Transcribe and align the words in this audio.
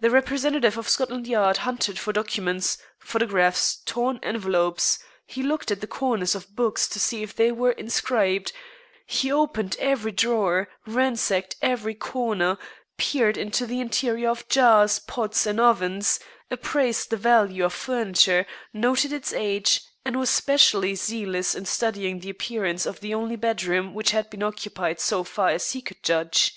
The 0.00 0.08
representative 0.08 0.78
of 0.78 0.88
Scotland 0.88 1.26
Yard 1.26 1.58
hunted 1.68 1.98
for 1.98 2.14
documents, 2.14 2.78
photographs, 2.98 3.76
torn 3.84 4.18
envelopes; 4.22 4.98
he 5.26 5.42
looked 5.42 5.70
at 5.70 5.82
the 5.82 5.86
covers 5.86 6.34
of 6.34 6.56
books 6.56 6.88
to 6.88 6.98
see 6.98 7.22
if 7.22 7.36
they 7.36 7.52
were 7.52 7.72
inscribed; 7.72 8.54
he 9.04 9.30
opened 9.30 9.76
every 9.78 10.12
drawer, 10.12 10.70
ransacked 10.86 11.56
every 11.60 11.92
corner, 11.94 12.56
peered 12.96 13.36
into 13.36 13.66
the 13.66 13.80
interior 13.80 14.30
of 14.30 14.48
jars, 14.48 14.98
pots, 15.00 15.44
and 15.44 15.60
ovens; 15.60 16.18
appraised 16.50 17.10
the 17.10 17.18
value 17.18 17.66
of 17.66 17.74
furniture, 17.74 18.46
noted 18.72 19.12
its 19.12 19.30
age, 19.34 19.82
and 20.06 20.18
was 20.18 20.30
specially 20.30 20.94
zealous 20.94 21.54
in 21.54 21.66
studying 21.66 22.20
the 22.20 22.30
appearance 22.30 22.86
of 22.86 23.00
the 23.00 23.12
only 23.12 23.36
bedroom 23.36 23.92
which 23.92 24.12
had 24.12 24.30
been 24.30 24.42
occupied 24.42 24.98
so 24.98 25.22
far 25.22 25.50
as 25.50 25.72
he 25.72 25.82
could 25.82 26.02
judge. 26.02 26.56